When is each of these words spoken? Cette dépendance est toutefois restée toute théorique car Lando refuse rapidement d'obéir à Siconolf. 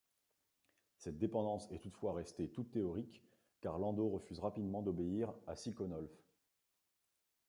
Cette 0.97 1.19
dépendance 1.19 1.71
est 1.71 1.77
toutefois 1.77 2.13
restée 2.13 2.49
toute 2.49 2.71
théorique 2.71 3.21
car 3.61 3.77
Lando 3.77 4.09
refuse 4.09 4.39
rapidement 4.39 4.81
d'obéir 4.81 5.31
à 5.45 5.55
Siconolf. 5.55 6.09